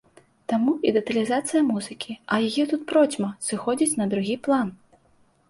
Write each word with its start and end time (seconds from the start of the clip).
Таму 0.51 0.71
і 0.87 0.93
дэталізацыя 0.95 1.61
музыкі, 1.67 2.15
а 2.33 2.39
яе 2.47 2.65
тут 2.73 2.81
процьма, 2.93 3.31
сыходзіць 3.51 3.93
на 4.03 4.11
другі 4.17 4.35
план. 4.51 4.67